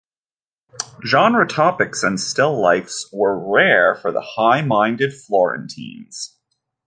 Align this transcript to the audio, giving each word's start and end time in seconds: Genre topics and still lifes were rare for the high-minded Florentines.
Genre 1.05 1.47
topics 1.47 2.01
and 2.01 2.19
still 2.19 2.59
lifes 2.59 3.07
were 3.13 3.37
rare 3.53 3.93
for 3.93 4.11
the 4.11 4.23
high-minded 4.35 5.13
Florentines. 5.13 6.39